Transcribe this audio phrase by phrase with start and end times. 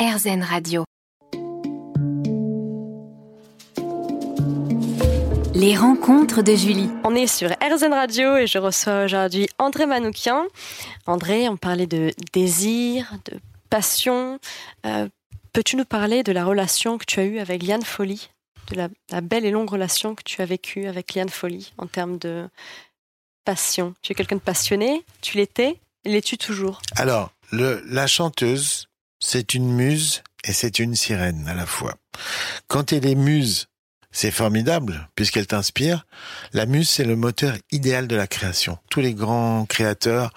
[0.00, 0.84] RZN Radio.
[5.54, 6.88] Les rencontres de Julie.
[7.04, 10.46] On est sur RZN Radio et je reçois aujourd'hui André Manoukian.
[11.04, 14.38] André, on parlait de désir, de passion.
[14.86, 15.06] Euh,
[15.52, 18.30] peux-tu nous parler de la relation que tu as eue avec Liane Folly
[18.70, 21.86] De la, la, belle et longue relation que tu as vécue avec Liane Folly en
[21.86, 22.48] termes de
[23.44, 23.94] passion?
[24.00, 25.04] Tu es quelqu'un de passionné?
[25.20, 25.78] Tu l'étais?
[26.06, 26.80] L'es-tu toujours?
[26.96, 28.88] Alors, le, la chanteuse,
[29.20, 31.94] c'est une muse et c'est une sirène à la fois.
[32.66, 33.68] Quand elle est muse,
[34.10, 36.06] c'est formidable puisqu'elle t'inspire.
[36.52, 38.78] La muse, c'est le moteur idéal de la création.
[38.90, 40.32] Tous les grands créateurs,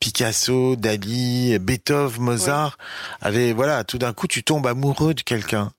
[0.00, 2.76] Picasso, Dali, Beethoven, Mozart,
[3.22, 3.28] ouais.
[3.28, 5.72] avaient, voilà, tout d'un coup, tu tombes amoureux de quelqu'un.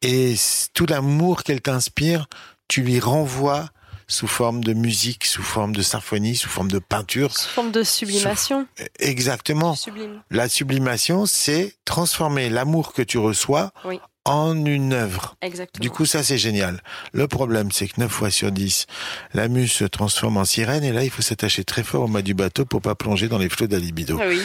[0.00, 0.34] Et
[0.74, 2.26] tout l'amour qu'elle t'inspire,
[2.66, 3.68] tu lui renvoies
[4.12, 7.36] sous forme de musique, sous forme de symphonie, sous forme de peinture.
[7.36, 8.66] Sous forme de sublimation.
[8.78, 8.84] Sous...
[9.00, 9.74] Exactement.
[9.74, 10.22] Sublime.
[10.30, 14.00] La sublimation, c'est transformer l'amour que tu reçois oui.
[14.26, 15.36] en une œuvre.
[15.40, 15.82] Exactement.
[15.82, 16.82] Du coup, ça, c'est génial.
[17.12, 18.86] Le problème, c'est que 9 fois sur 10,
[19.32, 22.22] la muse se transforme en sirène et là, il faut s'attacher très fort au mât
[22.22, 24.18] du bateau pour pas plonger dans les flots de la libido.
[24.20, 24.42] Ah oui.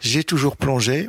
[0.00, 1.08] J'ai toujours plongé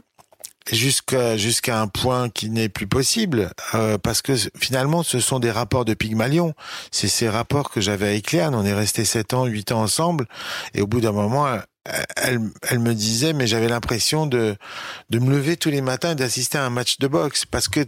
[0.69, 5.51] jusqu'à jusqu'à un point qui n'est plus possible euh, parce que finalement ce sont des
[5.51, 6.53] rapports de Pygmalion.
[6.91, 8.55] C'est ces rapports que j'avais avec Léane.
[8.55, 10.27] On est resté sept ans huit ans ensemble.
[10.73, 11.47] Et au bout d'un moment
[12.15, 12.39] elle,
[12.69, 14.55] elle me disait mais j'avais l'impression de
[15.09, 17.45] de me lever tous les matins et d'assister à un match de boxe.
[17.45, 17.81] Parce que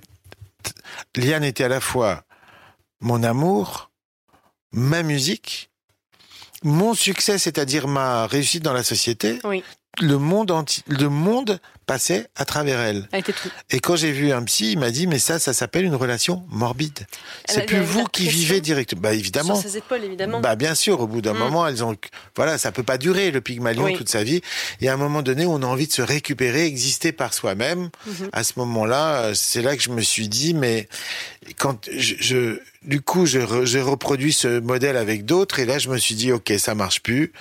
[1.15, 2.23] Liane était à la fois
[3.01, 3.91] mon amour
[4.71, 5.69] ma musique
[6.63, 9.63] mon succès c'est-à-dire ma réussite dans la société oui
[10.01, 13.07] le monde entier, le monde passait à travers elle.
[13.11, 13.33] elle tout.
[13.69, 16.43] Et quand j'ai vu un psy, il m'a dit mais ça, ça s'appelle une relation
[16.49, 17.05] morbide.
[17.45, 19.01] C'est plus vous qui vivez directement.
[19.01, 19.55] Bah évidemment.
[19.55, 20.39] Sur ses épaules, évidemment.
[20.39, 21.01] Bah bien sûr.
[21.01, 21.37] Au bout d'un mmh.
[21.37, 21.95] moment, elles ont,
[22.35, 23.95] voilà, ça peut pas durer le Pygmalion oui.
[23.95, 24.41] toute sa vie.
[24.81, 27.89] Et à un moment donné, on a envie de se récupérer, exister par soi-même.
[28.07, 28.11] Mmh.
[28.31, 30.87] À ce moment-là, c'est là que je me suis dit mais
[31.57, 35.89] quand je, je du coup, j'ai re, reproduit ce modèle avec d'autres et là, je
[35.89, 37.31] me suis dit, ok, ça marche plus.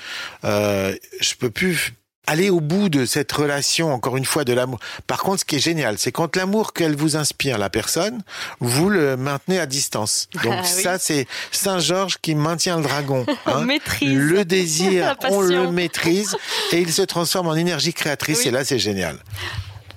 [0.45, 1.95] Euh, je peux plus
[2.27, 4.79] aller au bout de cette relation, encore une fois, de l'amour.
[5.07, 8.23] Par contre, ce qui est génial, c'est quand l'amour qu'elle vous inspire, la personne,
[8.61, 10.29] vous le maintenez à distance.
[10.45, 10.99] Donc ah, ça, oui.
[11.01, 13.27] c'est Saint-Georges qui maintient le dragon.
[13.45, 13.55] Hein.
[13.57, 14.13] on maîtrise.
[14.15, 16.37] Le désir, on le maîtrise
[16.71, 18.49] et il se transforme en énergie créatrice oui.
[18.49, 19.19] et là, c'est génial.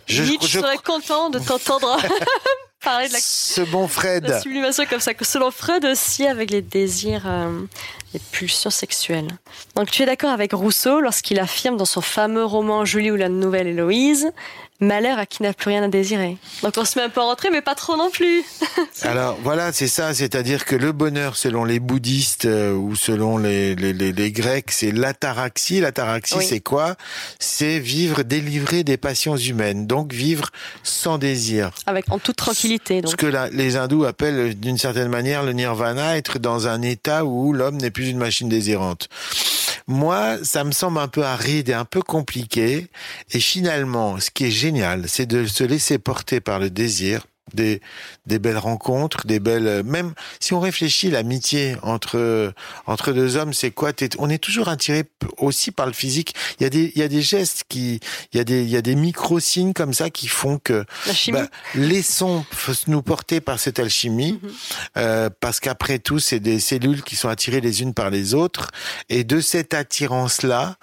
[0.07, 1.97] Je, je, je serais content de t'entendre
[2.85, 4.27] parler de la, ce bon Fred.
[4.27, 5.11] la sublimation comme ça.
[5.21, 7.61] Selon Freud aussi, avec les désirs, euh,
[8.15, 9.27] les pulsions sexuelles.
[9.75, 13.27] Donc tu es d'accord avec Rousseau lorsqu'il affirme dans son fameux roman Julie ou la
[13.27, 14.31] nouvelle Héloïse
[14.81, 16.35] Malheur à qui n'a plus rien à désirer.
[16.61, 18.43] Donc on se met un peu en rentrée, mais pas trop non plus.
[19.03, 23.73] Alors voilà, c'est ça, c'est-à-dire que le bonheur, selon les bouddhistes euh, ou selon les,
[23.75, 25.79] les, les, les Grecs, c'est l'ataraxie.
[25.79, 26.45] L'ataraxie, oui.
[26.45, 26.95] c'est quoi?
[27.39, 30.49] C'est vivre délivré des passions humaines, donc vivre
[30.83, 31.71] sans désir.
[31.85, 33.01] Avec en toute tranquillité.
[33.01, 33.11] Donc.
[33.11, 37.23] Ce que la, les hindous appellent d'une certaine manière le nirvana, être dans un état
[37.23, 39.09] où l'homme n'est plus une machine désirante.
[39.87, 42.87] Moi, ça me semble un peu aride et un peu compliqué.
[43.31, 47.81] Et finalement, ce qui est génial, c'est de se laisser porter par le désir, des,
[48.25, 49.83] des belles rencontres, des belles.
[49.83, 52.53] Même si on réfléchit, l'amitié entre
[52.87, 53.91] entre deux hommes, c'est quoi?
[54.17, 55.03] On est toujours attiré
[55.37, 56.33] aussi par le physique.
[56.59, 57.99] Il y a des il y a des gestes qui,
[58.33, 60.85] il y a des il y a des micro signes comme ça qui font que
[61.33, 62.45] bah, laissons
[62.87, 64.49] nous porter par cette alchimie, Mhm.
[64.49, 64.89] mm -hmm.
[64.97, 68.71] euh, parce qu'après tout, c'est des cellules qui sont attirées les unes par les autres,
[69.09, 70.77] et de cette attirance là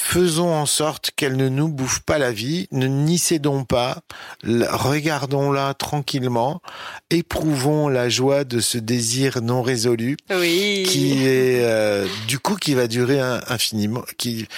[0.00, 3.98] faisons en sorte qu'elle ne nous bouffe pas la vie, ne n'y cédons pas,
[4.42, 6.62] regardons-la tranquillement,
[7.10, 10.84] éprouvons la joie de ce désir non résolu, oui.
[10.88, 14.48] qui est euh, du coup qui va durer infiniment, qui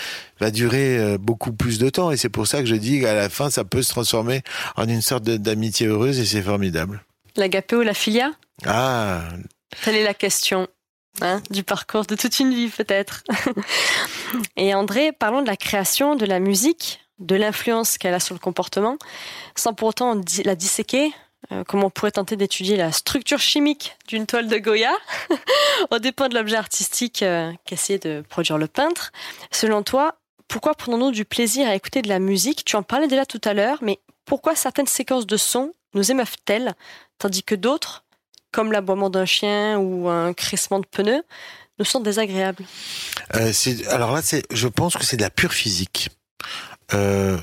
[0.40, 3.14] va durer euh, beaucoup plus de temps, et c'est pour ça que je dis qu'à
[3.14, 4.42] la fin, ça peut se transformer
[4.76, 7.02] en une sorte d'amitié heureuse, et c'est formidable.
[7.36, 8.30] L'agapé ou la filia?
[8.64, 9.22] Ah
[9.82, 10.68] Telle est la question.
[11.20, 13.22] Hein, du parcours de toute une vie peut-être.
[14.56, 18.40] Et André, parlons de la création, de la musique, de l'influence qu'elle a sur le
[18.40, 18.96] comportement,
[19.54, 21.12] sans pour autant la disséquer,
[21.52, 24.92] euh, comme on pourrait tenter d'étudier la structure chimique d'une toile de Goya,
[25.90, 29.12] au dépend de l'objet artistique euh, qu'essayait de produire le peintre.
[29.50, 30.16] Selon toi,
[30.48, 32.64] pourquoi prenons-nous du plaisir à écouter de la musique?
[32.64, 36.74] Tu en parlais déjà tout à l'heure, mais pourquoi certaines séquences de sons nous émeuvent-elles,
[37.18, 38.02] tandis que d'autres
[38.52, 41.22] comme l'aboiement d'un chien ou un crissement de pneus,
[41.78, 42.64] nous sont désagréables.
[43.34, 43.52] Euh,
[43.88, 44.20] alors là,
[44.50, 46.10] je pense que c'est de la pure physique.
[46.92, 47.38] Euh,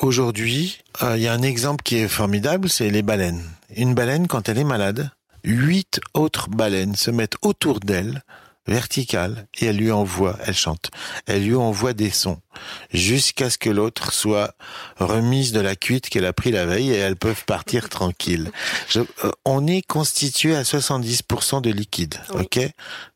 [0.00, 3.44] Aujourd'hui, il euh, y a un exemple qui est formidable, c'est les baleines.
[3.76, 5.10] Une baleine, quand elle est malade,
[5.44, 8.22] huit autres baleines se mettent autour d'elle,
[8.70, 10.90] verticale et elle lui envoie, elle chante,
[11.26, 12.40] elle lui envoie des sons
[12.92, 14.54] jusqu'à ce que l'autre soit
[14.98, 18.50] remise de la cuite qu'elle a pris la veille et elles peuvent partir tranquilles.
[18.96, 19.04] Euh,
[19.44, 22.60] on est constitué à 70% de liquide, ok?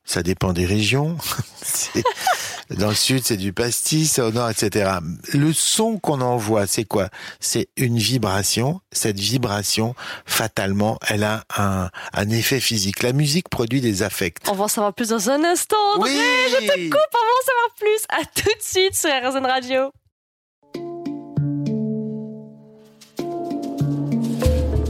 [0.05, 1.17] Ça dépend des régions.
[2.71, 4.99] Dans le sud, c'est du pastis, au nord, etc.
[5.33, 7.09] Le son qu'on envoie, c'est quoi?
[7.41, 8.81] C'est une vibration.
[8.93, 9.95] Cette vibration,
[10.27, 13.03] fatalement, elle a un, un, effet physique.
[13.03, 14.39] La musique produit des affects.
[14.49, 15.77] On va en savoir plus dans un instant.
[15.97, 16.21] André, oui
[16.51, 18.05] je te coupe, on va en savoir plus.
[18.09, 19.91] À tout de suite sur RZN Radio.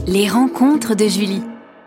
[0.07, 1.41] Les rencontres de Julie.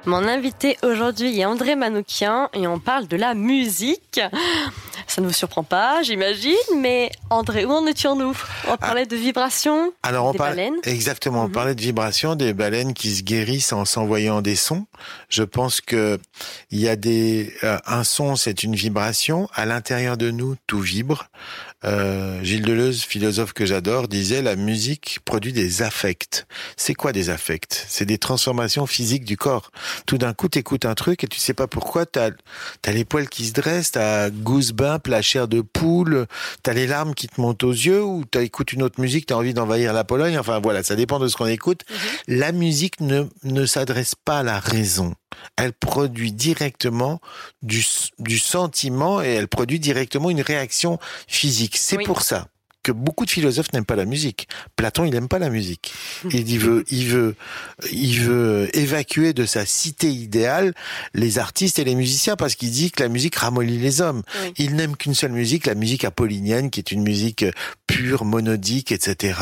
[0.07, 4.21] Mon invité aujourd'hui est André Manoukian et on parle de la musique.
[5.07, 8.37] Ça ne vous surprend pas, j'imagine, mais André, où en étions-nous?
[8.69, 8.77] On ah.
[8.77, 11.53] parlait de vibrations, Alors on des baleines Exactement, on mhm.
[11.53, 14.87] parlait de vibrations, des baleines qui se guérissent en s'envoyant des sons.
[15.29, 16.19] Je pense que
[16.71, 19.49] il y a des euh, un son, c'est une vibration.
[19.55, 21.29] À l'intérieur de nous, tout vibre.
[21.85, 26.47] Euh, Gilles Deleuze, philosophe que j'adore, disait la musique produit des affects.
[26.77, 27.85] C'est quoi des affects?
[27.89, 29.71] C'est des transformations physiques du corps.
[30.07, 32.31] Tout d'un coup, t'écoutes un truc et tu sais pas pourquoi, t'as
[32.85, 36.27] as les poils qui se dressent, t'as goosebumps, la chair de poule,
[36.63, 39.37] t'as les larmes qui te montent aux yeux, ou t'as écoutes une autre musique, t'as
[39.37, 40.39] envie d'envahir la Pologne.
[40.39, 41.83] Enfin voilà, ça dépend de ce qu'on écoute.
[41.89, 42.37] Mhm.
[42.39, 45.15] La musique ne, ne s'adresse pas à la raison
[45.57, 47.21] elle produit directement
[47.63, 47.85] du,
[48.19, 51.77] du sentiment et elle produit directement une réaction physique.
[51.77, 52.49] C'est pour ça
[52.89, 54.49] que beaucoup de philosophes n'aiment pas la musique.
[54.77, 55.93] Platon, il n'aime pas la musique.
[56.31, 57.35] Il veut, il veut,
[57.93, 60.73] il veut évacuer de sa cité idéale
[61.13, 64.23] les artistes et les musiciens parce qu'il dit que la musique ramollit les hommes.
[64.57, 67.45] Il n'aime qu'une seule musique, la musique apollinienne, qui est une musique
[67.87, 69.35] pure, monodique, etc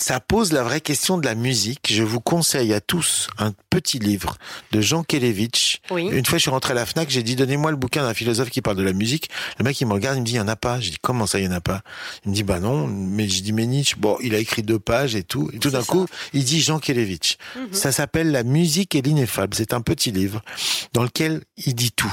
[0.00, 1.92] ça pose la vraie question de la musique.
[1.92, 4.36] Je vous conseille à tous un petit livre
[4.72, 5.80] de Jean Kelevitch.
[5.90, 8.50] Une fois, je suis rentré à la Fnac, j'ai dit donnez-moi le bouquin d'un philosophe
[8.50, 9.28] qui parle de la musique.
[9.58, 10.80] Le mec, il me regarde, il me dit il y en a pas.
[10.80, 11.82] Je dis comment ça, il y en a pas?
[12.24, 12.86] Il me dit bah non.
[12.86, 15.50] Mais je dis mais Nietzsche, bon, il a écrit deux pages et tout.
[15.52, 17.36] Et tout d'un coup, il dit Jean Kelevitch.
[17.56, 17.68] Mhm.
[17.72, 19.54] Ça s'appelle La musique et l'ineffable.
[19.54, 20.42] C'est un petit livre
[20.92, 22.12] dans lequel il dit tout.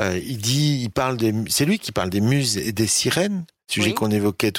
[0.00, 3.44] Euh, il dit, il parle des, c'est lui qui parle des muses et des sirènes
[3.72, 4.52] sujet qu'on évoquait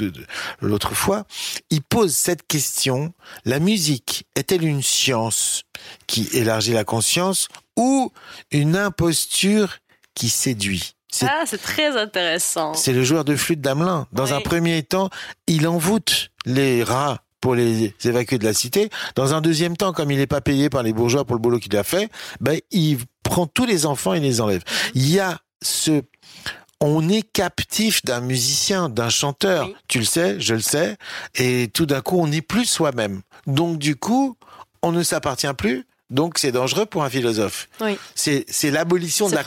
[0.62, 1.26] l'autre fois,
[1.70, 3.14] il pose cette question,
[3.46, 5.64] la musique est-elle une science
[6.08, 8.12] qui élargit la conscience ou
[8.52, 9.78] une imposture
[10.16, 10.96] qui séduit?
[11.22, 12.74] Ah, c'est très intéressant.
[12.74, 14.08] C'est le joueur de flûte d'Amelin.
[14.12, 15.10] Dans un premier temps,
[15.48, 18.90] il envoûte les rats pour les évacuer de la cité.
[19.16, 21.60] Dans un deuxième temps, comme il n'est pas payé par les bourgeois pour le boulot
[21.60, 24.64] qu'il a fait, ben, il prend tous les enfants et les enlève.
[24.96, 26.02] Il y a ce
[26.86, 29.70] on est captif d'un musicien, d'un chanteur.
[29.88, 30.98] Tu le sais, je le sais.
[31.36, 33.22] Et tout d'un coup, on n'est plus soi-même.
[33.48, 34.36] Donc du coup,
[34.82, 35.88] on ne s'appartient plus.
[36.10, 37.70] Donc c'est dangereux pour un philosophe.
[37.80, 37.98] Oui.
[38.16, 39.44] C'est l'abolition de la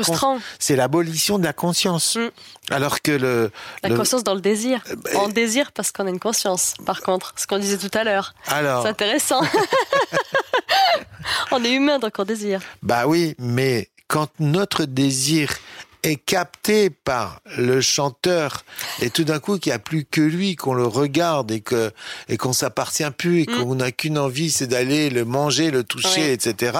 [0.58, 2.16] c'est l'abolition de la conscience.
[2.16, 2.30] Mm.
[2.70, 3.50] Alors que le
[3.82, 4.82] la conscience dans le désir.
[4.90, 6.72] Euh, bah, on désire parce qu'on a une conscience.
[6.86, 8.34] Par contre, ce qu'on disait tout à l'heure.
[8.46, 9.42] Alors c'est intéressant.
[11.52, 12.62] on est humain donc on désire.
[12.82, 15.50] Bah oui, mais quand notre désir
[16.06, 18.64] est capté par le chanteur
[19.00, 21.92] et tout d'un coup qu'il n'y a plus que lui, qu'on le regarde et que
[22.28, 23.58] et qu'on s'appartient plus et mm.
[23.58, 26.78] qu'on n'a qu'une envie, c'est d'aller le manger, le toucher, etc.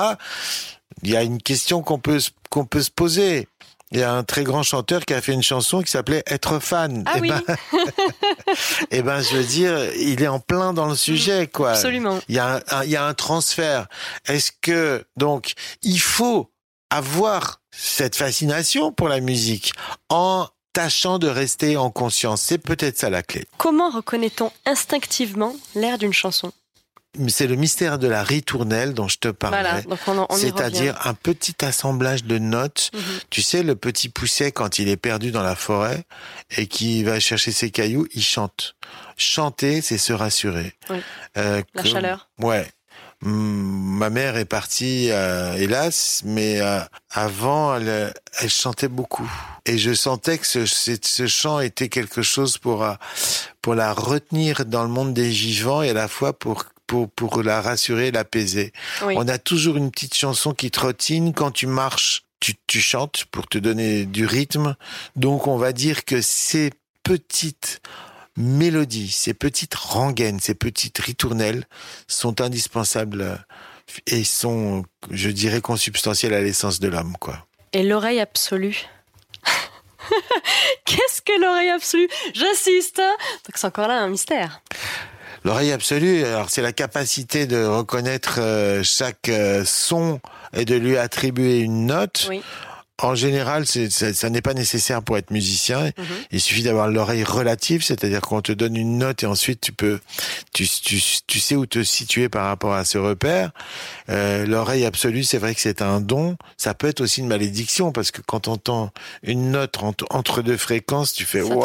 [1.03, 2.21] Il y a une question qu'on peut
[2.51, 3.49] qu'on peut se poser.
[3.93, 6.59] Il y a un très grand chanteur qui a fait une chanson qui s'appelait Être
[6.59, 7.05] fan.
[7.07, 7.31] Ah et oui.
[7.31, 7.57] ben,
[8.91, 11.49] et ben, je veux dire, il est en plein dans le sujet, mm.
[11.49, 11.71] quoi.
[11.71, 12.19] Absolument.
[12.29, 13.87] Il y a un, il y a un transfert.
[14.27, 15.53] Est-ce que donc
[15.83, 16.51] il faut
[16.91, 19.73] avoir cette fascination pour la musique
[20.09, 22.43] en tâchant de rester en conscience.
[22.43, 23.47] C'est peut-être ça la clé.
[23.57, 26.53] Comment reconnaît-on instinctivement l'air d'une chanson?
[27.29, 29.83] C'est le mystère de la ritournelle dont je te parlais.
[30.05, 32.91] Voilà, C'est-à-dire un petit assemblage de notes.
[32.93, 33.01] Mhm.
[33.31, 36.05] Tu sais, le petit pousset, quand il est perdu dans la forêt
[36.59, 38.77] et qui va chercher ses cailloux, il chante.
[39.17, 40.75] Chanter, c'est se rassurer.
[41.39, 42.29] Euh, la chaleur.
[42.39, 42.71] Ouais.
[43.23, 46.81] Ma mère est partie, euh, hélas, mais euh,
[47.11, 49.31] avant, elle, elle, chantait beaucoup.
[49.65, 52.95] Et je sentais que ce, ce chant était quelque chose pour, euh,
[53.63, 57.43] pour la retenir dans le monde des vivants et à la fois pour pour, pour
[57.43, 58.73] la rassurer, l'apaiser.
[59.03, 62.23] On a toujours une petite chanson qui trottine quand tu marches.
[62.39, 64.77] Tu, tu chantes pour te donner du rythme.
[65.17, 66.71] Donc on va dire que ces
[67.03, 67.81] petites
[68.37, 71.65] mélodies, ces petites rengaines, ces petites ritournelles
[72.07, 73.37] sont indispensables euh,
[74.07, 77.47] et sont, je dirais, consubstantielles à l'essence de l'homme, quoi.
[77.73, 78.87] Et l'oreille absolue.
[80.85, 82.09] Qu'est-ce que l'oreille absolue?
[82.35, 82.99] J'assiste.
[82.99, 84.63] Donc c'est encore là un mystère.
[85.45, 90.21] L'oreille absolue, alors c'est la capacité de reconnaître euh, chaque euh, son
[90.53, 92.29] et de lui attribuer une note.
[93.03, 95.85] En général, ça, n'est pas nécessaire pour être musicien.
[95.85, 96.05] Mhm.
[96.31, 100.01] Il suffit d'avoir l'oreille relative, c'est-à-dire qu'on te donne une note et ensuite tu peux,
[100.55, 103.51] tu, tu, tu sais où te situer par rapport à ce repère.
[104.09, 106.37] Euh, l'oreille absolue, c'est vrai que c'est un don.
[106.57, 108.91] Ça peut être aussi une malédiction parce que quand on entend
[109.23, 109.77] une note
[110.11, 111.63] entre deux fréquences, tu fais oh,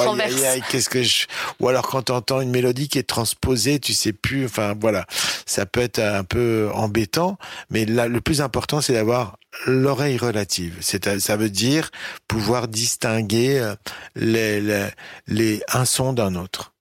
[0.70, 1.28] qu'est-ce que je.
[1.62, 4.46] Ou alors quand entends une mélodie qui est transposée, tu sais plus.
[4.46, 5.06] Enfin voilà,
[5.46, 7.38] ça peut être un peu embêtant.
[7.70, 10.77] Mais là, le plus important, c'est d'avoir l'oreille relative.
[10.81, 11.91] C'est, ça veut dire
[12.27, 13.75] pouvoir distinguer euh,
[14.15, 14.88] les, les,
[15.27, 16.72] les un son d'un autre.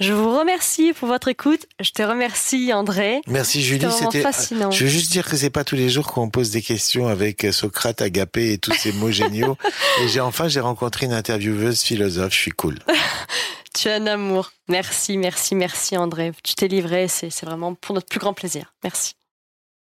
[0.00, 1.66] Je vous remercie pour votre écoute.
[1.80, 3.20] Je te remercie, André.
[3.26, 3.86] Merci, Julie.
[3.90, 4.70] C'était fascinant.
[4.70, 7.46] Je veux juste dire que c'est pas tous les jours qu'on pose des questions avec
[7.50, 9.56] Socrate, Agapé et tous ces mots géniaux.
[10.02, 12.32] Et j'ai enfin, j'ai rencontré une intervieweuse philosophe.
[12.32, 12.78] Je suis cool.
[13.74, 14.52] tu es un amour.
[14.68, 16.32] Merci, merci, merci, André.
[16.44, 17.08] Tu t'es livré.
[17.08, 18.72] C'est, c'est vraiment pour notre plus grand plaisir.
[18.84, 19.14] Merci.